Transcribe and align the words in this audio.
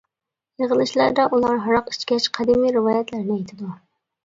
يىغىلىشلاردا 0.63 1.25
ئۇلار 1.35 1.61
ھاراق 1.67 1.93
ئىچكەچ 1.93 2.27
قەدىمىي 2.39 2.77
رىۋايەتلەرنى 2.81 3.39
ئېيتىدۇ. 3.39 3.79